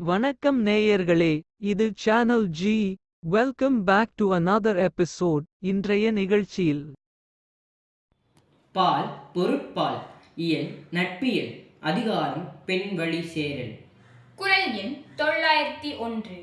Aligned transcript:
வணக்கம் 0.00 0.58
நேயர்களே 0.66 1.40
இது 1.58 1.92
channel 1.94 2.48
G 2.48 2.98
welcome 3.34 3.84
back 3.84 4.10
to 4.14 4.26
another 4.34 4.74
episode 4.86 5.44
இன்றைய 5.60 6.10
நிகழ்ச்சியில். 6.10 6.82
பால் 8.74 9.08
பொருட்பால் 9.32 10.02
இயல் 10.34 10.68
நட்பியல் 10.90 11.52
அதிகாரம் 11.80 12.46
பெண் 12.66 12.94
வழி 12.94 13.22
சேரல். 13.22 13.74
குரல் 14.36 14.68
எண் 14.74 14.94
தொள்ளாயிரத்தி 15.16 15.98
ஒன்று. 15.98 16.38